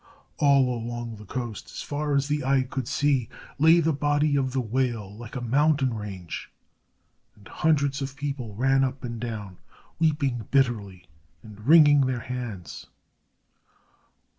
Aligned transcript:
All 0.39 0.75
along 0.75 1.17
the 1.17 1.27
coast, 1.27 1.67
as 1.69 1.83
far 1.83 2.15
as 2.15 2.27
the 2.27 2.43
eye 2.43 2.63
could 2.63 2.87
see, 2.87 3.29
lay 3.59 3.79
the 3.79 3.93
body 3.93 4.35
of 4.35 4.51
the 4.51 4.59
whale 4.59 5.15
like 5.15 5.35
a 5.35 5.41
mountain 5.41 5.93
range, 5.93 6.51
and 7.35 7.47
hundreds 7.47 8.01
of 8.01 8.15
people 8.15 8.55
ran 8.55 8.83
up 8.83 9.03
and 9.03 9.19
down, 9.21 9.59
weeping 9.99 10.47
bitterly 10.49 11.05
and 11.43 11.67
wringing 11.67 12.01
their 12.07 12.21
hands. 12.21 12.87